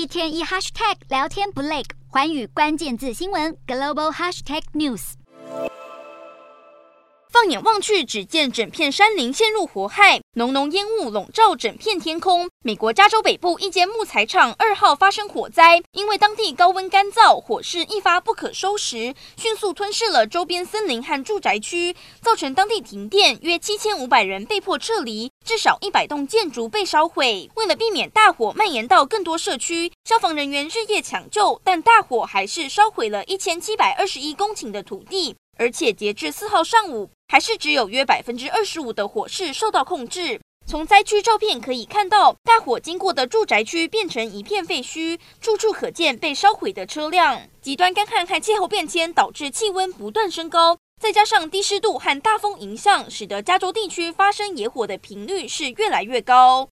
[0.00, 5.12] 一天一 hashtag 聊天不累，环宇关键字新闻 global hashtag news。
[7.28, 12.48] 放眼望去，只见整片山林陷入火海，浓浓烟雾笼罩整片天空。
[12.64, 27.50] 美国加州北部一间木材厂二号发生火灾，因为当地高温干燥，火势一发不可收拾，迅速吞噬了周边森林和住宅区，造成当地停电，约七千五百人被迫撤离，至少一百栋建筑被烧毁。
[27.56, 35.34] 为了避免大火蔓延到更多社区，消防人员日夜抢救，但大火还是烧毁了一千七百二十一公顷的土地。
[35.58, 40.40] 而且截至四号上午，还是只有约百分之二十五的火势受到控制。
[40.68, 47.42] 从灾区照片可以看到，大火经过的住宅区变成一片废墟，处处可见被烧毁的车辆。
[47.60, 56.68] 极端干旱和气候变迁导致气温不断升高，再加上低湿度和大风影响，使得加州地区发生野火的频率是越来越高。